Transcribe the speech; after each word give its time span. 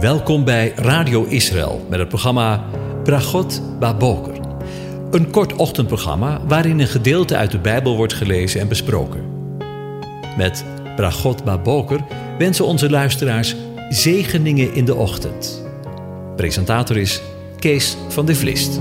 Welkom 0.00 0.44
bij 0.44 0.72
Radio 0.74 1.24
Israël 1.24 1.86
met 1.90 1.98
het 1.98 2.08
programma 2.08 2.64
Bragot 3.04 3.78
Baboker. 3.78 4.40
Een 5.10 5.30
kort 5.30 5.52
ochtendprogramma 5.52 6.46
waarin 6.46 6.78
een 6.78 6.86
gedeelte 6.86 7.36
uit 7.36 7.50
de 7.50 7.58
Bijbel 7.58 7.96
wordt 7.96 8.12
gelezen 8.12 8.60
en 8.60 8.68
besproken. 8.68 9.24
Met 10.36 10.64
Bragot 10.96 11.44
Baboker 11.44 12.00
wensen 12.38 12.64
onze 12.64 12.90
luisteraars 12.90 13.56
zegeningen 13.88 14.74
in 14.74 14.84
de 14.84 14.94
ochtend. 14.94 15.66
Presentator 16.36 16.96
is 16.96 17.22
Kees 17.58 17.96
van 18.08 18.26
de 18.26 18.34
Vlist. 18.34 18.80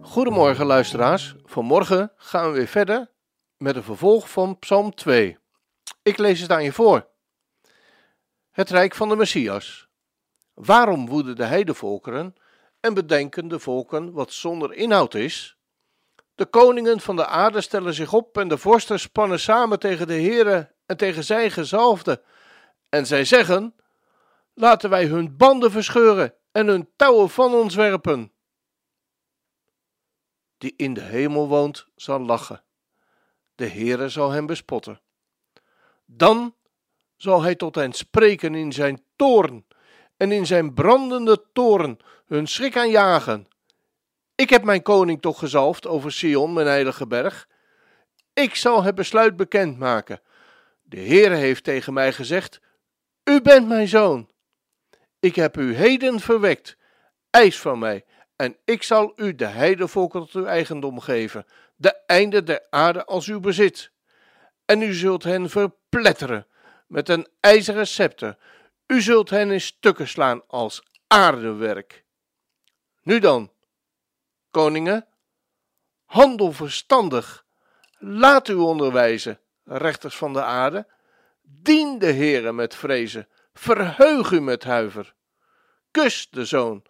Goedemorgen 0.00 0.66
luisteraars. 0.66 1.34
Vanmorgen 1.44 2.12
gaan 2.16 2.50
we 2.50 2.56
weer 2.56 2.66
verder 2.66 3.10
met 3.56 3.76
een 3.76 3.82
vervolg 3.82 4.30
van 4.30 4.58
Psalm 4.58 4.94
2. 4.94 5.42
Ik 6.02 6.18
lees 6.18 6.40
het 6.40 6.50
aan 6.50 6.64
je 6.64 6.72
voor. 6.72 7.08
Het 8.50 8.70
rijk 8.70 8.94
van 8.94 9.08
de 9.08 9.16
Messias. 9.16 9.88
Waarom 10.54 11.08
woeden 11.08 11.36
de 11.36 11.44
heidevolkeren 11.44 12.34
en 12.80 12.94
bedenken 12.94 13.48
de 13.48 13.58
volken 13.58 14.12
wat 14.12 14.32
zonder 14.32 14.72
inhoud 14.72 15.14
is? 15.14 15.56
De 16.34 16.46
koningen 16.46 17.00
van 17.00 17.16
de 17.16 17.26
aarde 17.26 17.60
stellen 17.60 17.94
zich 17.94 18.12
op 18.12 18.38
en 18.38 18.48
de 18.48 18.58
vorsten 18.58 19.00
spannen 19.00 19.40
samen 19.40 19.78
tegen 19.78 20.06
de 20.06 20.14
heren 20.14 20.74
en 20.86 20.96
tegen 20.96 21.24
zijn 21.24 21.50
gezalfde. 21.50 22.22
En 22.88 23.06
zij 23.06 23.24
zeggen, 23.24 23.74
laten 24.54 24.90
wij 24.90 25.06
hun 25.06 25.36
banden 25.36 25.70
verscheuren 25.70 26.34
en 26.52 26.66
hun 26.66 26.90
touwen 26.96 27.30
van 27.30 27.54
ons 27.54 27.74
werpen. 27.74 28.32
Die 30.58 30.74
in 30.76 30.94
de 30.94 31.00
hemel 31.00 31.48
woont, 31.48 31.86
zal 31.96 32.20
lachen. 32.20 32.62
De 33.54 33.68
Heere 33.68 34.08
zal 34.08 34.30
hem 34.30 34.46
bespotten. 34.46 35.00
Dan 36.16 36.54
zal 37.16 37.42
hij 37.42 37.54
tot 37.54 37.74
hen 37.74 37.92
spreken 37.92 38.54
in 38.54 38.72
zijn 38.72 39.04
toorn 39.16 39.66
en 40.16 40.32
in 40.32 40.46
zijn 40.46 40.74
brandende 40.74 41.44
toorn 41.52 41.98
hun 42.26 42.46
schrik 42.46 42.76
aanjagen. 42.76 43.48
Ik 44.34 44.50
heb 44.50 44.64
mijn 44.64 44.82
koning 44.82 45.20
toch 45.20 45.38
gezalfd 45.38 45.86
over 45.86 46.12
Sion, 46.12 46.52
mijn 46.52 46.66
heilige 46.66 47.06
berg. 47.06 47.48
Ik 48.32 48.54
zal 48.54 48.82
het 48.82 48.94
besluit 48.94 49.36
bekendmaken. 49.36 50.20
De 50.82 51.00
Heere 51.00 51.34
heeft 51.34 51.64
tegen 51.64 51.92
mij 51.92 52.12
gezegd: 52.12 52.60
U 53.24 53.40
bent 53.40 53.68
mijn 53.68 53.88
zoon. 53.88 54.30
Ik 55.20 55.34
heb 55.34 55.56
u 55.56 55.74
heden 55.74 56.20
verwekt. 56.20 56.76
Eis 57.30 57.60
van 57.60 57.78
mij, 57.78 58.04
en 58.36 58.56
ik 58.64 58.82
zal 58.82 59.12
u 59.16 59.34
de 59.34 59.46
heidevolken 59.46 60.20
tot 60.20 60.32
uw 60.32 60.44
eigendom 60.44 61.00
geven, 61.00 61.46
de 61.76 62.00
einde 62.06 62.42
der 62.42 62.66
aarde 62.70 63.04
als 63.04 63.26
uw 63.26 63.40
bezit. 63.40 63.92
En 64.64 64.82
u 64.82 64.94
zult 64.94 65.22
hen 65.22 65.50
verpletteren 65.50 66.46
met 66.86 67.08
een 67.08 67.28
ijzeren 67.40 67.86
scepter. 67.86 68.36
U 68.86 69.00
zult 69.00 69.30
hen 69.30 69.50
in 69.50 69.60
stukken 69.60 70.08
slaan 70.08 70.46
als 70.46 70.82
aardewerk. 71.06 72.04
Nu 73.02 73.18
dan, 73.18 73.52
koningen, 74.50 75.06
handel 76.04 76.52
verstandig. 76.52 77.44
Laat 77.98 78.48
u 78.48 78.54
onderwijzen, 78.54 79.40
rechters 79.64 80.16
van 80.16 80.32
de 80.32 80.42
aarde. 80.42 80.86
Dien 81.42 81.98
de 81.98 82.12
Heere 82.12 82.52
met 82.52 82.74
vrezen, 82.74 83.28
verheug 83.52 84.30
u 84.30 84.40
met 84.40 84.64
huiver. 84.64 85.14
Kus 85.90 86.28
de 86.30 86.44
zoon, 86.44 86.82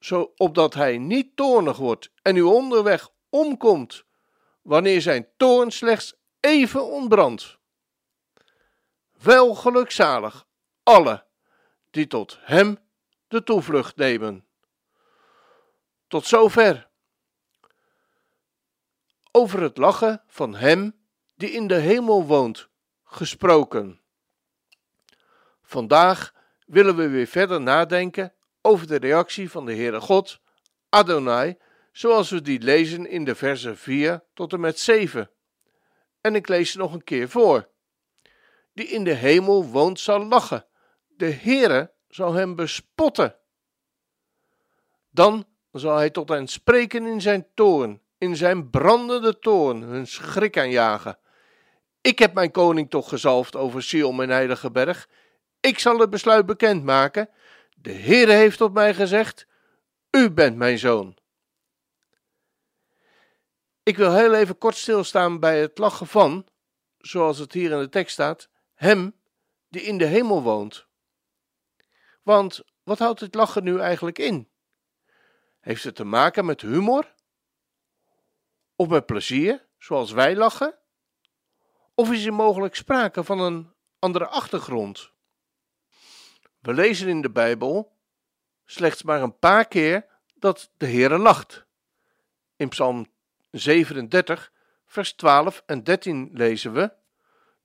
zo 0.00 0.32
opdat 0.36 0.74
hij 0.74 0.98
niet 0.98 1.36
toornig 1.36 1.76
wordt 1.76 2.10
en 2.22 2.36
u 2.36 2.42
onderweg 2.42 3.08
omkomt, 3.30 4.04
wanneer 4.62 5.00
zijn 5.00 5.28
toorn 5.36 5.70
slechts 5.70 6.16
even 6.46 6.84
ontbrandt. 6.84 7.58
Wel 9.22 9.54
gelukzalig 9.54 10.46
alle 10.82 11.24
die 11.90 12.06
tot 12.06 12.38
hem 12.40 12.78
de 13.28 13.42
toevlucht 13.42 13.96
nemen. 13.96 14.46
Tot 16.08 16.26
zover. 16.26 16.88
Over 19.30 19.62
het 19.62 19.76
lachen 19.76 20.22
van 20.26 20.54
hem 20.54 20.98
die 21.34 21.50
in 21.50 21.66
de 21.66 21.74
hemel 21.78 22.26
woont, 22.26 22.68
gesproken. 23.04 24.00
Vandaag 25.62 26.34
willen 26.66 26.96
we 26.96 27.08
weer 27.08 27.26
verder 27.26 27.60
nadenken 27.60 28.34
over 28.62 28.86
de 28.86 28.96
reactie 28.96 29.50
van 29.50 29.66
de 29.66 29.74
Heere 29.74 30.00
God, 30.00 30.40
Adonai, 30.88 31.56
zoals 31.92 32.30
we 32.30 32.42
die 32.42 32.60
lezen 32.60 33.06
in 33.06 33.24
de 33.24 33.34
versen 33.34 33.76
4 33.76 34.24
tot 34.34 34.52
en 34.52 34.60
met 34.60 34.78
7. 34.78 35.30
En 36.26 36.34
ik 36.34 36.48
lees 36.48 36.70
ze 36.70 36.78
nog 36.78 36.92
een 36.92 37.04
keer 37.04 37.28
voor. 37.28 37.68
Die 38.72 38.86
in 38.86 39.04
de 39.04 39.14
hemel 39.14 39.64
woont 39.64 40.00
zal 40.00 40.26
lachen, 40.26 40.66
de 41.08 41.30
Heere 41.32 41.92
zal 42.08 42.32
hem 42.32 42.54
bespotten. 42.54 43.36
Dan 45.10 45.46
zal 45.72 45.96
hij 45.96 46.10
tot 46.10 46.28
hen 46.28 46.46
spreken 46.46 47.06
in 47.06 47.20
zijn 47.20 47.46
toorn, 47.54 48.00
in 48.18 48.36
zijn 48.36 48.70
brandende 48.70 49.38
toorn, 49.38 49.82
hun 49.82 50.06
schrik 50.06 50.58
aanjagen. 50.58 51.18
Ik 52.00 52.18
heb 52.18 52.34
mijn 52.34 52.50
koning 52.50 52.90
toch 52.90 53.08
gezalfd 53.08 53.56
over 53.56 53.82
Sion, 53.82 54.16
mijn 54.16 54.30
heilige 54.30 54.70
berg. 54.70 55.08
Ik 55.60 55.78
zal 55.78 55.98
het 55.98 56.10
besluit 56.10 56.46
bekendmaken. 56.46 57.28
De 57.74 57.92
Heere 57.92 58.32
heeft 58.32 58.58
tot 58.58 58.72
mij 58.72 58.94
gezegd: 58.94 59.46
U 60.10 60.30
bent 60.30 60.56
mijn 60.56 60.78
zoon. 60.78 61.16
Ik 63.86 63.96
wil 63.96 64.14
heel 64.14 64.34
even 64.34 64.58
kort 64.58 64.76
stilstaan 64.76 65.40
bij 65.40 65.60
het 65.60 65.78
lachen 65.78 66.06
van, 66.06 66.46
zoals 66.98 67.38
het 67.38 67.52
hier 67.52 67.70
in 67.70 67.78
de 67.78 67.88
tekst 67.88 68.12
staat, 68.12 68.48
hem 68.74 69.14
die 69.68 69.82
in 69.82 69.98
de 69.98 70.04
hemel 70.04 70.42
woont. 70.42 70.86
Want 72.22 72.64
wat 72.82 72.98
houdt 72.98 73.20
het 73.20 73.34
lachen 73.34 73.64
nu 73.64 73.78
eigenlijk 73.78 74.18
in? 74.18 74.50
Heeft 75.60 75.84
het 75.84 75.94
te 75.94 76.04
maken 76.04 76.44
met 76.44 76.60
humor? 76.60 77.14
Of 78.76 78.88
met 78.88 79.06
plezier, 79.06 79.66
zoals 79.78 80.12
wij 80.12 80.36
lachen? 80.36 80.78
Of 81.94 82.12
is 82.12 82.24
er 82.24 82.34
mogelijk 82.34 82.74
sprake 82.74 83.24
van 83.24 83.40
een 83.40 83.72
andere 83.98 84.26
achtergrond? 84.26 85.10
We 86.58 86.72
lezen 86.72 87.08
in 87.08 87.22
de 87.22 87.30
Bijbel 87.30 87.96
slechts 88.64 89.02
maar 89.02 89.22
een 89.22 89.38
paar 89.38 89.68
keer 89.68 90.06
dat 90.34 90.70
de 90.76 90.86
Heere 90.86 91.18
lacht. 91.18 91.66
In 92.56 92.68
Psalm 92.68 93.14
37, 93.58 94.52
vers 94.86 95.12
12 95.12 95.62
en 95.66 95.84
13 95.84 96.30
lezen 96.32 96.72
we: 96.72 96.92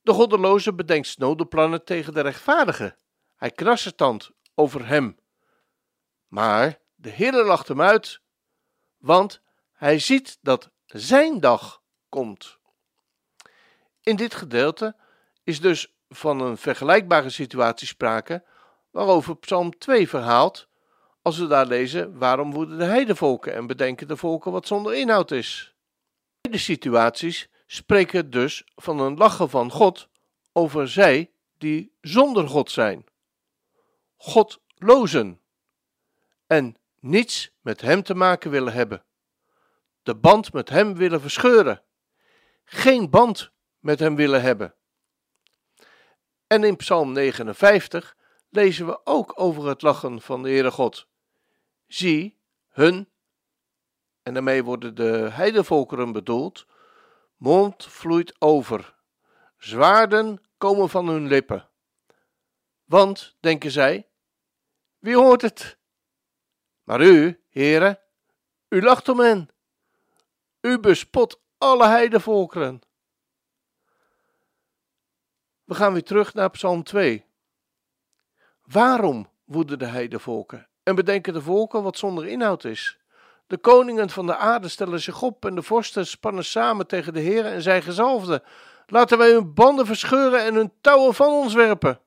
De 0.01 0.13
goddeloze 0.13 0.73
bedenkt 0.73 1.07
snode 1.07 1.45
plannen 1.45 1.83
tegen 1.83 2.13
de 2.13 2.21
rechtvaardige. 2.21 2.95
Hij 3.35 3.51
krassertand 3.51 4.31
over 4.55 4.87
hem. 4.87 5.19
Maar 6.27 6.79
de 6.95 7.09
Heere 7.09 7.43
lacht 7.43 7.67
hem 7.67 7.81
uit, 7.81 8.21
want 8.97 9.41
hij 9.73 9.99
ziet 9.99 10.37
dat 10.41 10.69
zijn 10.85 11.39
dag 11.39 11.81
komt. 12.09 12.57
In 14.01 14.15
dit 14.15 14.35
gedeelte 14.35 14.95
is 15.43 15.61
dus 15.61 15.95
van 16.09 16.41
een 16.41 16.57
vergelijkbare 16.57 17.29
situatie 17.29 17.87
sprake 17.87 18.43
waarover 18.91 19.37
Psalm 19.37 19.77
2 19.77 20.09
verhaalt, 20.09 20.67
als 21.21 21.37
we 21.37 21.47
daar 21.47 21.65
lezen: 21.65 22.17
Waarom 22.17 22.51
woeden 22.51 22.77
de 22.77 22.83
heidevolken 22.83 23.53
en 23.53 23.67
bedenken 23.67 24.07
de 24.07 24.17
volken 24.17 24.51
wat 24.51 24.67
zonder 24.67 24.93
inhoud 24.93 25.31
is? 25.31 25.70
Beide 26.51 26.65
situaties 26.65 27.49
spreken 27.65 28.29
dus 28.29 28.63
van 28.75 28.99
een 28.99 29.17
lachen 29.17 29.49
van 29.49 29.71
God 29.71 30.09
over 30.51 30.89
zij 30.89 31.31
die 31.57 31.95
zonder 32.01 32.47
God 32.47 32.71
zijn, 32.71 33.05
godlozen, 34.17 35.41
en 36.47 36.75
niets 36.99 37.51
met 37.61 37.81
Hem 37.81 38.03
te 38.03 38.13
maken 38.13 38.51
willen 38.51 38.73
hebben, 38.73 39.03
de 40.03 40.15
band 40.15 40.53
met 40.53 40.69
Hem 40.69 40.95
willen 40.95 41.21
verscheuren, 41.21 41.83
geen 42.63 43.09
band 43.09 43.51
met 43.79 43.99
Hem 43.99 44.15
willen 44.15 44.41
hebben. 44.41 44.75
En 46.47 46.63
in 46.63 46.75
Psalm 46.75 47.11
59 47.11 48.15
lezen 48.49 48.85
we 48.85 49.05
ook 49.05 49.39
over 49.39 49.67
het 49.67 49.81
lachen 49.81 50.21
van 50.21 50.43
de 50.43 50.49
Heere 50.49 50.71
God. 50.71 51.07
Zie, 51.87 52.37
hun, 52.69 53.10
en 54.23 54.33
daarmee 54.33 54.63
worden 54.63 54.95
de 54.95 55.29
heidevolkeren 55.31 56.11
bedoeld, 56.11 56.65
mond 57.37 57.85
vloeit 57.85 58.35
over, 58.41 58.95
zwaarden 59.57 60.41
komen 60.57 60.89
van 60.89 61.07
hun 61.07 61.27
lippen. 61.27 61.69
Want, 62.85 63.35
denken 63.39 63.71
zij, 63.71 64.07
wie 64.99 65.15
hoort 65.15 65.41
het? 65.41 65.77
Maar 66.83 67.01
u, 67.01 67.43
heren, 67.49 67.99
u 68.69 68.81
lacht 68.81 69.09
om 69.09 69.19
hen. 69.19 69.49
U 70.61 70.79
bespot 70.79 71.41
alle 71.57 71.87
heidevolkeren. 71.87 72.81
We 75.63 75.73
gaan 75.73 75.93
weer 75.93 76.03
terug 76.03 76.33
naar 76.33 76.49
Psalm 76.49 76.83
2. 76.83 77.25
Waarom 78.61 79.29
woeden 79.43 79.79
de 79.79 79.85
heidevolken 79.85 80.67
en 80.83 80.95
bedenken 80.95 81.33
de 81.33 81.41
volken 81.41 81.83
wat 81.83 81.97
zonder 81.97 82.27
inhoud 82.27 82.63
is? 82.63 83.00
De 83.51 83.57
koningen 83.57 84.09
van 84.09 84.25
de 84.25 84.35
aarde 84.35 84.67
stellen 84.67 84.99
zich 84.99 85.21
op 85.21 85.45
en 85.45 85.55
de 85.55 85.61
vorsten 85.61 86.07
spannen 86.07 86.45
samen 86.45 86.87
tegen 86.87 87.13
de 87.13 87.19
Heer 87.19 87.45
en 87.45 87.61
zijn 87.61 87.81
gezalfde. 87.81 88.43
Laten 88.87 89.17
wij 89.17 89.31
hun 89.31 89.53
banden 89.53 89.85
verscheuren 89.85 90.43
en 90.43 90.55
hun 90.55 90.73
touwen 90.81 91.13
van 91.13 91.27
ons 91.27 91.53
werpen. 91.53 92.01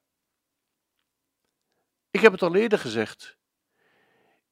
Ik 2.11 2.21
heb 2.21 2.33
het 2.33 2.43
al 2.43 2.55
eerder 2.55 2.79
gezegd. 2.79 3.37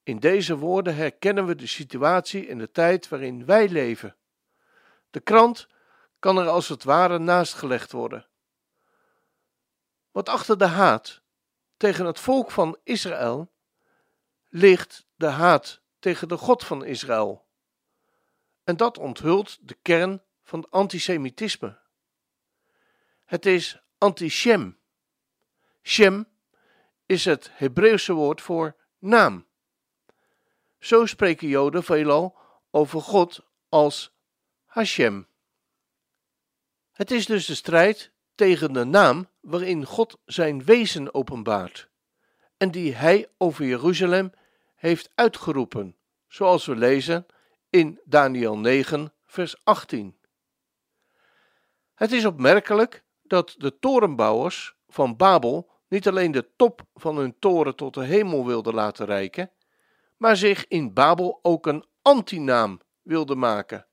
In 0.03 0.19
deze 0.19 0.57
woorden 0.57 0.95
herkennen 0.95 1.45
we 1.45 1.55
de 1.55 1.67
situatie 1.67 2.47
en 2.47 2.57
de 2.57 2.71
tijd 2.71 3.09
waarin 3.09 3.45
wij 3.45 3.69
leven. 3.69 4.15
De 5.09 5.19
krant 5.19 5.67
kan 6.19 6.37
er 6.37 6.47
als 6.47 6.67
het 6.67 6.83
ware 6.83 7.19
naast 7.19 7.53
gelegd 7.53 7.91
worden. 7.91 8.27
Want 10.11 10.29
achter 10.29 10.57
de 10.57 10.67
haat 10.67 11.21
tegen 11.77 12.05
het 12.05 12.19
volk 12.19 12.51
van 12.51 12.77
Israël 12.83 13.51
ligt 14.49 15.05
de 15.15 15.27
haat 15.27 15.82
tegen 16.03 16.27
de 16.27 16.37
God 16.37 16.63
van 16.63 16.85
Israël. 16.85 17.45
En 18.63 18.77
dat 18.77 18.97
onthult 18.97 19.57
de 19.67 19.77
kern 19.81 20.21
van 20.43 20.69
antisemitisme. 20.69 21.79
Het 23.25 23.45
is 23.45 23.79
anti-Shem. 23.97 24.77
Shem 25.83 26.27
is 27.05 27.25
het 27.25 27.49
Hebreeuwse 27.53 28.13
woord 28.13 28.41
voor 28.41 28.75
naam. 28.99 29.45
Zo 30.79 31.05
spreken 31.05 31.47
Joden 31.47 31.83
veelal 31.83 32.37
over 32.71 33.01
God 33.01 33.45
als 33.69 34.15
Hashem. 34.65 35.27
Het 36.91 37.11
is 37.11 37.25
dus 37.25 37.45
de 37.45 37.55
strijd 37.55 38.11
tegen 38.35 38.73
de 38.73 38.83
naam 38.83 39.29
waarin 39.39 39.85
God 39.85 40.17
zijn 40.25 40.63
wezen 40.63 41.13
openbaart 41.13 41.89
en 42.57 42.71
die 42.71 42.93
hij 42.93 43.29
over 43.37 43.65
Jeruzalem 43.65 44.33
heeft 44.83 45.11
uitgeroepen, 45.15 45.97
zoals 46.27 46.65
we 46.65 46.75
lezen 46.75 47.25
in 47.69 48.01
Daniel 48.05 48.57
9, 48.57 49.13
vers 49.25 49.63
18. 49.63 50.17
Het 51.93 52.11
is 52.11 52.25
opmerkelijk 52.25 53.03
dat 53.21 53.55
de 53.57 53.79
torenbouwers 53.79 54.75
van 54.87 55.15
Babel 55.17 55.71
niet 55.87 56.07
alleen 56.07 56.31
de 56.31 56.55
top 56.55 56.81
van 56.93 57.17
hun 57.17 57.39
toren 57.39 57.75
tot 57.75 57.93
de 57.93 58.03
hemel 58.03 58.45
wilden 58.45 58.73
laten 58.73 59.05
reiken, 59.05 59.51
maar 60.17 60.37
zich 60.37 60.67
in 60.67 60.93
Babel 60.93 61.39
ook 61.41 61.65
een 61.65 61.85
antinaam 62.01 62.81
wilden 63.01 63.39
maken. 63.39 63.87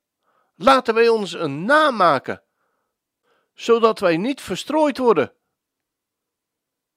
Laten 0.55 0.95
wij 0.95 1.09
ons 1.09 1.33
een 1.33 1.65
naam 1.65 1.97
maken, 1.97 2.43
zodat 3.55 3.99
wij 3.99 4.17
niet 4.17 4.41
verstrooid 4.41 4.99
worden. 4.99 5.33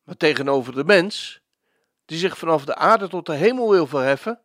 Maar 0.04 0.18
tegenover 0.18 0.74
de 0.74 0.84
mens, 0.84 1.43
die 2.06 2.18
zich 2.18 2.38
vanaf 2.38 2.66
de 2.66 2.76
aarde 2.76 3.08
tot 3.08 3.26
de 3.26 3.34
hemel 3.34 3.70
wil 3.70 3.88
verheffen, 3.88 4.42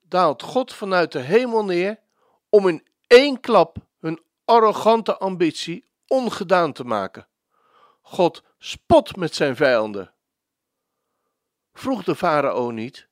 daalt 0.00 0.42
God 0.42 0.72
vanuit 0.72 1.12
de 1.12 1.18
hemel 1.18 1.64
neer 1.64 2.00
om 2.48 2.68
in 2.68 2.86
één 3.06 3.40
klap 3.40 3.76
hun 3.98 4.22
arrogante 4.44 5.18
ambitie 5.18 5.90
ongedaan 6.06 6.72
te 6.72 6.84
maken. 6.84 7.28
God 8.00 8.42
spot 8.58 9.16
met 9.16 9.34
zijn 9.34 9.56
vijanden. 9.56 10.14
Vroeg 11.72 12.04
de 12.04 12.16
farao 12.16 12.70
niet: 12.70 13.08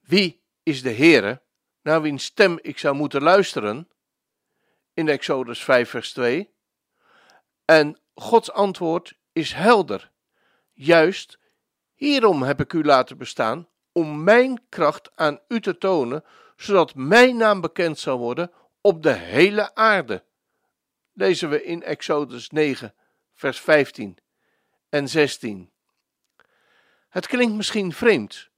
Wie 0.00 0.42
is 0.62 0.82
de 0.82 0.92
Heere, 0.92 1.42
naar 1.82 2.02
wiens 2.02 2.24
stem 2.24 2.58
ik 2.62 2.78
zou 2.78 2.94
moeten 2.94 3.22
luisteren? 3.22 3.88
In 4.92 5.08
Exodus 5.08 5.64
5, 5.64 5.90
vers 5.90 6.12
2. 6.12 6.54
En 7.64 8.00
Gods 8.14 8.52
antwoord 8.52 9.18
is 9.32 9.52
helder. 9.52 10.12
Juist 10.72 11.38
hierom 11.94 12.42
heb 12.42 12.60
ik 12.60 12.72
u 12.72 12.84
laten 12.84 13.18
bestaan, 13.18 13.68
om 13.92 14.24
mijn 14.24 14.62
kracht 14.68 15.10
aan 15.14 15.40
u 15.48 15.60
te 15.60 15.78
tonen, 15.78 16.24
zodat 16.56 16.94
mijn 16.94 17.36
naam 17.36 17.60
bekend 17.60 17.98
zal 17.98 18.18
worden 18.18 18.50
op 18.80 19.02
de 19.02 19.12
hele 19.12 19.74
aarde. 19.74 20.24
Lezen 21.12 21.50
we 21.50 21.64
in 21.64 21.82
Exodus 21.82 22.50
9, 22.50 22.94
vers 23.32 23.60
15 23.60 24.18
en 24.88 25.08
16. 25.08 25.70
Het 27.08 27.26
klinkt 27.26 27.54
misschien 27.54 27.92
vreemd, 27.92 28.50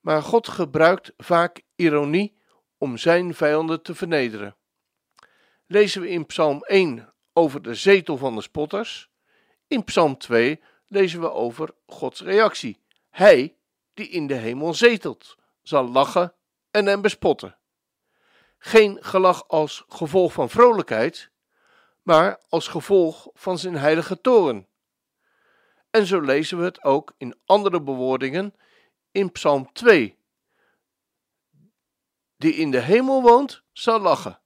maar 0.00 0.22
God 0.22 0.48
gebruikt 0.48 1.12
vaak 1.16 1.62
ironie 1.76 2.36
om 2.78 2.96
zijn 2.96 3.34
vijanden 3.34 3.82
te 3.82 3.94
vernederen. 3.94 4.56
Lezen 5.66 6.00
we 6.00 6.08
in 6.08 6.26
Psalm 6.26 6.62
1 6.62 7.12
over 7.32 7.62
de 7.62 7.74
zetel 7.74 8.16
van 8.16 8.34
de 8.34 8.42
spotters. 8.42 9.10
In 9.66 9.84
Psalm 9.84 10.18
2 10.18 10.62
lezen 10.86 11.20
we 11.20 11.30
over 11.30 11.74
Gods 11.86 12.20
reactie. 12.20 12.78
Hij, 13.10 13.56
die 13.94 14.08
in 14.08 14.26
de 14.26 14.34
hemel 14.34 14.74
zetelt, 14.74 15.36
zal 15.62 15.88
lachen 15.88 16.34
en 16.70 16.86
hem 16.86 17.00
bespotten. 17.00 17.56
Geen 18.58 18.98
gelach 19.04 19.48
als 19.48 19.84
gevolg 19.88 20.32
van 20.32 20.50
vrolijkheid, 20.50 21.30
maar 22.02 22.40
als 22.48 22.68
gevolg 22.68 23.28
van 23.34 23.58
zijn 23.58 23.76
heilige 23.76 24.20
toren. 24.20 24.68
En 25.90 26.06
zo 26.06 26.20
lezen 26.20 26.58
we 26.58 26.64
het 26.64 26.84
ook 26.84 27.14
in 27.16 27.36
andere 27.44 27.80
bewoordingen 27.80 28.54
in 29.10 29.32
Psalm 29.32 29.72
2. 29.72 30.18
Die 32.36 32.54
in 32.54 32.70
de 32.70 32.80
hemel 32.80 33.22
woont, 33.22 33.62
zal 33.72 34.00
lachen. 34.00 34.40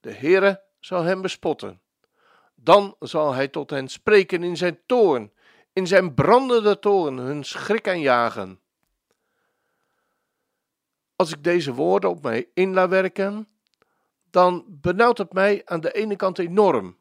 De 0.00 0.12
Heere 0.12 0.62
zal 0.80 1.02
hem 1.02 1.22
bespotten. 1.22 1.80
Dan 2.54 2.96
zal 2.98 3.32
hij 3.32 3.48
tot 3.48 3.70
hen 3.70 3.88
spreken 3.88 4.42
in 4.42 4.56
zijn 4.56 4.80
toorn, 4.86 5.32
in 5.72 5.86
zijn 5.86 6.14
brandende 6.14 6.78
toorn 6.78 7.16
hun 7.16 7.44
schrik 7.44 7.88
aanjagen. 7.88 8.60
Als 11.16 11.32
ik 11.32 11.44
deze 11.44 11.74
woorden 11.74 12.10
op 12.10 12.22
mij 12.22 12.48
in 12.54 12.72
laat 12.72 12.88
werken, 12.88 13.48
dan 14.30 14.64
benauwt 14.68 15.18
het 15.18 15.32
mij 15.32 15.62
aan 15.64 15.80
de 15.80 15.92
ene 15.92 16.16
kant 16.16 16.38
enorm. 16.38 16.98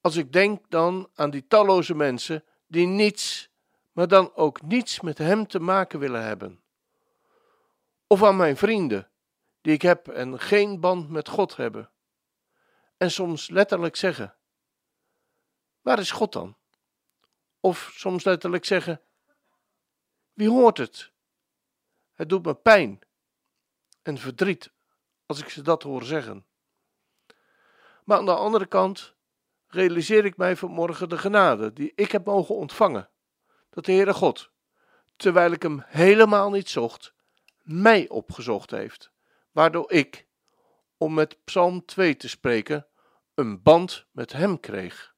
Als 0.00 0.16
ik 0.16 0.32
denk 0.32 0.70
dan 0.70 1.08
aan 1.14 1.30
die 1.30 1.46
talloze 1.46 1.94
mensen 1.94 2.44
die 2.66 2.86
niets, 2.86 3.50
maar 3.92 4.08
dan 4.08 4.34
ook 4.34 4.62
niets 4.62 5.00
met 5.00 5.18
hem 5.18 5.46
te 5.46 5.60
maken 5.60 5.98
willen 5.98 6.22
hebben. 6.22 6.62
Of 8.06 8.22
aan 8.22 8.36
mijn 8.36 8.56
vrienden, 8.56 9.10
die 9.60 9.72
ik 9.72 9.82
heb 9.82 10.08
en 10.08 10.40
geen 10.40 10.80
band 10.80 11.10
met 11.10 11.28
God 11.28 11.56
hebben. 11.56 11.90
En 12.96 13.10
soms 13.10 13.48
letterlijk 13.48 13.96
zeggen: 13.96 14.34
Waar 15.80 15.98
is 15.98 16.10
God 16.10 16.32
dan? 16.32 16.56
Of 17.60 17.90
soms 17.94 18.24
letterlijk 18.24 18.64
zeggen: 18.64 19.00
Wie 20.32 20.48
hoort 20.48 20.78
het? 20.78 21.12
Het 22.12 22.28
doet 22.28 22.44
me 22.44 22.54
pijn 22.54 23.00
en 24.02 24.18
verdriet 24.18 24.72
als 25.26 25.40
ik 25.40 25.48
ze 25.48 25.62
dat 25.62 25.82
hoor 25.82 26.04
zeggen. 26.04 26.46
Maar 28.04 28.18
aan 28.18 28.24
de 28.24 28.34
andere 28.34 28.66
kant 28.66 29.14
realiseer 29.66 30.24
ik 30.24 30.36
mij 30.36 30.56
vanmorgen 30.56 31.08
de 31.08 31.18
genade 31.18 31.72
die 31.72 31.92
ik 31.94 32.12
heb 32.12 32.24
mogen 32.24 32.54
ontvangen. 32.54 33.08
Dat 33.70 33.84
de 33.84 33.92
Heere 33.92 34.14
God, 34.14 34.50
terwijl 35.16 35.52
ik 35.52 35.62
hem 35.62 35.82
helemaal 35.86 36.50
niet 36.50 36.68
zocht, 36.68 37.14
mij 37.62 38.08
opgezocht 38.08 38.70
heeft, 38.70 39.10
waardoor 39.50 39.92
ik, 39.92 40.26
om 40.96 41.14
met 41.14 41.44
Psalm 41.44 41.84
2 41.84 42.16
te 42.16 42.28
spreken, 42.28 42.86
een 43.34 43.62
band 43.62 44.06
met 44.10 44.32
hem 44.32 44.60
kreeg. 44.60 45.14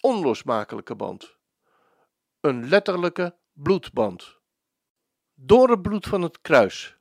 Onlosmakelijke 0.00 0.94
band. 0.94 1.36
Een 2.40 2.68
letterlijke 2.68 3.38
bloedband. 3.52 4.38
Door 5.34 5.70
het 5.70 5.82
bloed 5.82 6.06
van 6.06 6.22
het 6.22 6.40
kruis. 6.40 6.96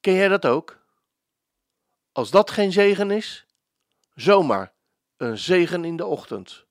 Ken 0.00 0.14
jij 0.14 0.28
dat 0.28 0.46
ook? 0.46 0.84
Als 2.12 2.30
dat 2.30 2.50
geen 2.50 2.72
zegen 2.72 3.10
is, 3.10 3.46
zomaar 4.14 4.74
een 5.16 5.38
zegen 5.38 5.84
in 5.84 5.96
de 5.96 6.04
ochtend. 6.04 6.66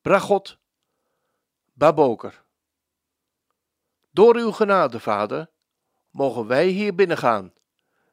Bragot, 0.00 0.58
Baboker. 1.72 2.44
Door 4.10 4.36
uw 4.36 4.52
genade, 4.52 5.00
Vader, 5.00 5.50
mogen 6.10 6.46
wij 6.46 6.66
hier 6.66 6.94
binnengaan, 6.94 7.52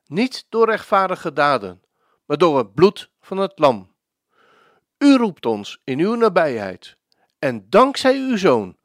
niet 0.06 0.46
door 0.50 0.66
rechtvaardige 0.66 1.34
daden, 1.34 1.84
maar 2.26 2.38
door 2.38 2.58
het 2.58 2.74
bloed 2.74 3.12
van 3.20 3.38
het 3.38 3.60
lam. 3.60 3.95
U 5.06 5.16
roept 5.18 5.46
ons 5.46 5.82
in 5.84 6.00
uw 6.00 6.16
nabijheid, 6.16 6.98
en 7.40 7.70
dankzij 7.70 8.18
uw 8.18 8.38
Zoon, 8.38 8.78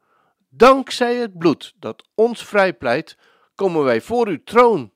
dankzij 0.49 1.15
het 1.15 1.37
bloed 1.37 1.73
dat 1.75 2.07
ons 2.15 2.45
vrijpleit, 2.45 3.17
komen 3.55 3.83
wij 3.83 4.01
voor 4.01 4.27
uw 4.27 4.43
troon. 4.43 4.93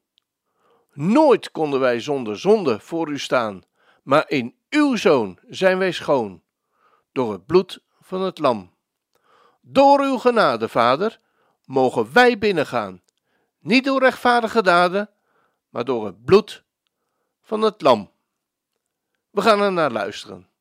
Nooit 0.93 1.51
konden 1.51 1.79
wij 1.79 1.99
zonder 1.99 2.39
zonde 2.39 2.79
voor 2.79 3.09
u 3.09 3.19
staan, 3.19 3.61
maar 4.03 4.29
in 4.29 4.55
uw 4.69 4.95
zoon 4.95 5.39
zijn 5.47 5.77
wij 5.77 5.91
schoon, 5.91 6.43
door 7.11 7.31
het 7.31 7.45
bloed 7.45 7.83
van 8.01 8.21
het 8.21 8.39
lam. 8.39 8.73
Door 9.61 9.99
uw 10.01 10.17
genade, 10.17 10.69
Vader, 10.69 11.19
mogen 11.63 12.13
wij 12.13 12.37
binnengaan, 12.37 13.01
niet 13.59 13.85
door 13.85 13.99
rechtvaardige 13.99 14.61
daden, 14.61 15.09
maar 15.69 15.85
door 15.85 16.05
het 16.05 16.25
bloed 16.25 16.63
van 17.41 17.61
het 17.61 17.81
lam. 17.81 18.11
We 19.29 19.41
gaan 19.41 19.61
er 19.61 19.71
naar 19.71 19.91
luisteren. 19.91 20.53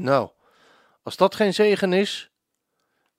Nou, 0.00 0.30
als 1.02 1.16
dat 1.16 1.34
geen 1.34 1.54
zegen 1.54 1.92
is, 1.92 2.30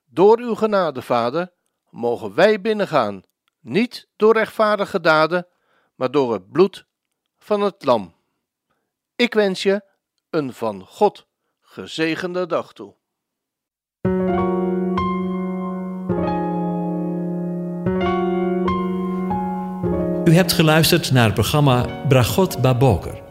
door 0.05 0.39
uw 0.39 0.55
genade, 0.55 1.01
Vader, 1.01 1.53
mogen 1.89 2.35
wij 2.35 2.61
binnengaan, 2.61 3.23
niet 3.59 4.07
door 4.15 4.33
rechtvaardige 4.33 4.99
daden, 4.99 5.47
maar 5.95 6.11
door 6.11 6.33
het 6.33 6.51
bloed 6.51 6.85
van 7.39 7.61
het 7.61 7.85
lam. 7.85 8.13
Ik 9.15 9.33
wens 9.33 9.63
je 9.63 9.83
een 10.29 10.53
van 10.53 10.85
God 10.85 11.27
gezegende 11.61 12.45
dag 12.45 12.73
toe. 12.73 12.95
U 20.25 20.33
hebt 20.33 20.53
geluisterd 20.53 21.11
naar 21.11 21.25
het 21.25 21.33
programma 21.33 22.05
Bragot 22.07 22.61
Baboker. 22.61 23.30